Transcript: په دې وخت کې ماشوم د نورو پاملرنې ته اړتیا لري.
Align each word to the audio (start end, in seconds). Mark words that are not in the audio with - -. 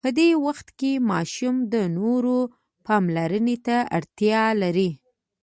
په 0.05 0.09
دې 0.19 0.29
وخت 0.45 0.67
کې 0.79 0.91
ماشوم 1.11 1.55
د 1.73 1.75
نورو 1.97 2.37
پاملرنې 2.85 3.57
ته 3.67 3.77
اړتیا 3.97 4.43
لري. 4.61 4.91